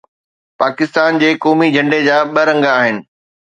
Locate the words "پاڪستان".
0.61-1.19